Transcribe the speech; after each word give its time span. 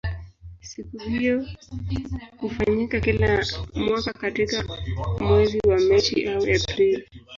Siku 0.61 0.97
hiyo 0.97 1.45
hufanyika 2.37 2.99
kila 2.99 3.45
mwaka 3.75 4.13
katika 4.13 4.63
mwezi 5.19 5.59
wa 5.67 5.79
Machi 5.79 6.25
au 6.27 6.43
Aprili. 6.43 7.07